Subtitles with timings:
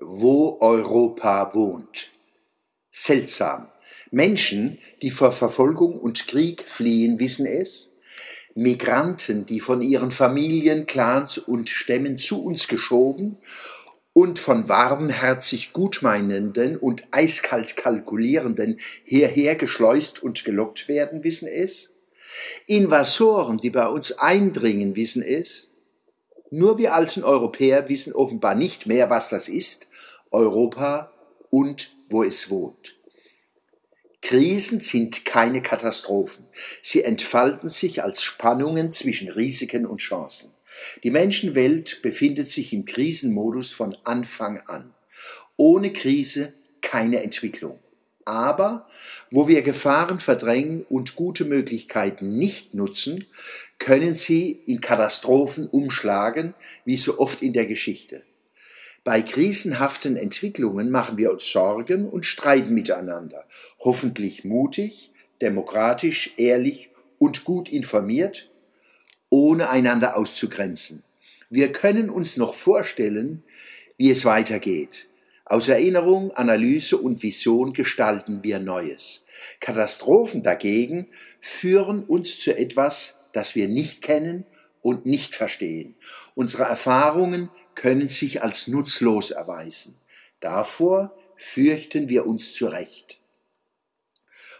[0.00, 2.10] wo Europa wohnt.
[2.90, 3.68] Seltsam.
[4.10, 7.92] Menschen, die vor Verfolgung und Krieg fliehen, wissen es.
[8.54, 13.38] Migranten, die von ihren Familien, Clans und Stämmen zu uns geschoben
[14.12, 21.92] und von warmherzig Gutmeinenden und eiskalt Kalkulierenden hierher geschleust und gelockt werden, wissen es.
[22.66, 25.70] Invasoren, die bei uns eindringen, wissen es.
[26.50, 29.86] Nur wir alten Europäer wissen offenbar nicht mehr, was das ist,
[30.30, 31.12] Europa
[31.50, 32.96] und wo es wohnt.
[34.22, 36.46] Krisen sind keine Katastrophen.
[36.82, 40.52] Sie entfalten sich als Spannungen zwischen Risiken und Chancen.
[41.02, 44.94] Die Menschenwelt befindet sich im Krisenmodus von Anfang an.
[45.56, 47.78] Ohne Krise keine Entwicklung.
[48.24, 48.86] Aber
[49.30, 53.26] wo wir Gefahren verdrängen und gute Möglichkeiten nicht nutzen,
[53.78, 56.54] können sie in Katastrophen umschlagen,
[56.84, 58.22] wie so oft in der Geschichte.
[59.02, 63.46] Bei krisenhaften Entwicklungen machen wir uns Sorgen und streiten miteinander,
[63.78, 68.50] hoffentlich mutig, demokratisch, ehrlich und gut informiert,
[69.30, 71.02] ohne einander auszugrenzen.
[71.48, 73.42] Wir können uns noch vorstellen,
[73.96, 75.08] wie es weitergeht.
[75.46, 79.24] Aus Erinnerung, Analyse und Vision gestalten wir Neues.
[79.60, 81.08] Katastrophen dagegen
[81.40, 84.44] führen uns zu etwas, das wir nicht kennen
[84.82, 85.94] und nicht verstehen.
[86.34, 89.96] Unsere Erfahrungen können sich als nutzlos erweisen.
[90.40, 93.18] Davor fürchten wir uns zurecht.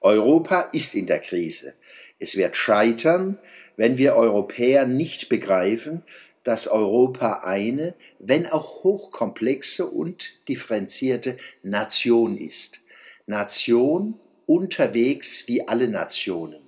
[0.00, 1.74] Europa ist in der Krise.
[2.18, 3.38] Es wird scheitern,
[3.76, 6.02] wenn wir Europäer nicht begreifen,
[6.42, 12.82] dass Europa eine, wenn auch hochkomplexe und differenzierte Nation ist.
[13.26, 16.60] Nation unterwegs wie alle Nationen.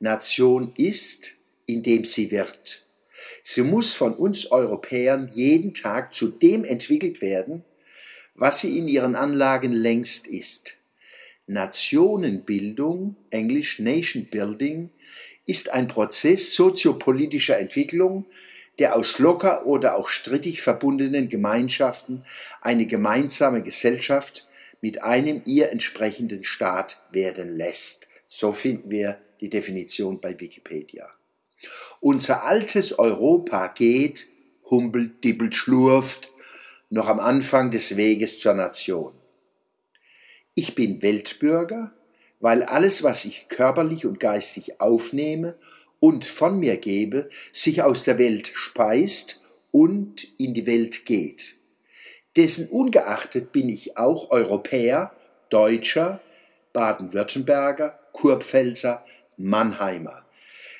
[0.00, 1.34] Nation ist,
[1.66, 2.87] indem sie wird.
[3.50, 7.64] Sie muss von uns Europäern jeden Tag zu dem entwickelt werden,
[8.34, 10.76] was sie in ihren Anlagen längst ist.
[11.46, 14.90] Nationenbildung, englisch Nation Building,
[15.46, 18.26] ist ein Prozess soziopolitischer Entwicklung,
[18.78, 22.24] der aus locker oder auch strittig verbundenen Gemeinschaften
[22.60, 24.46] eine gemeinsame Gesellschaft
[24.82, 28.08] mit einem ihr entsprechenden Staat werden lässt.
[28.26, 31.17] So finden wir die Definition bei Wikipedia.
[32.00, 34.28] Unser altes Europa geht,
[34.70, 36.30] humpelt, dibbelt, schlurft,
[36.90, 39.12] noch am Anfang des Weges zur Nation.
[40.54, 41.92] Ich bin Weltbürger,
[42.40, 45.56] weil alles, was ich körperlich und geistig aufnehme
[46.00, 49.40] und von mir gebe, sich aus der Welt speist
[49.72, 51.56] und in die Welt geht.
[52.36, 55.12] Dessen ungeachtet bin ich auch Europäer,
[55.50, 56.20] Deutscher,
[56.72, 59.04] Baden-Württemberger, Kurpfälzer,
[59.36, 60.27] Mannheimer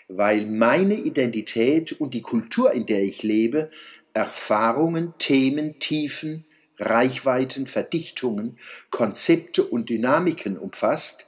[0.09, 3.71] weil meine Identität und die Kultur, in der ich lebe,
[4.15, 6.45] Erfahrungen, Themen, Tiefen,
[6.79, 8.57] Reichweiten, Verdichtungen,
[8.91, 11.27] Konzepte und Dynamiken umfasst,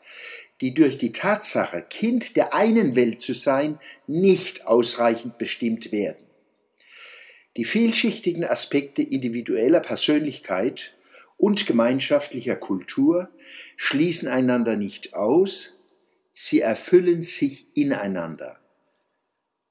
[0.61, 6.25] die durch die Tatsache, Kind der einen Welt zu sein, nicht ausreichend bestimmt werden.
[7.57, 10.95] Die vielschichtigen Aspekte individueller Persönlichkeit
[11.37, 13.31] und gemeinschaftlicher Kultur
[13.77, 15.75] schließen einander nicht aus,
[16.33, 18.61] sie erfüllen sich ineinander.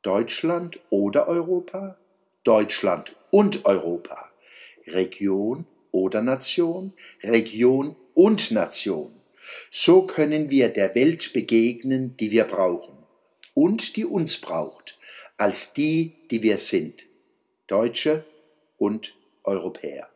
[0.01, 1.97] Deutschland oder Europa,
[2.43, 4.31] Deutschland und Europa,
[4.87, 9.13] Region oder Nation, Region und Nation.
[9.69, 12.97] So können wir der Welt begegnen, die wir brauchen
[13.53, 14.97] und die uns braucht,
[15.37, 17.05] als die, die wir sind,
[17.67, 18.23] Deutsche
[18.77, 20.07] und Europäer.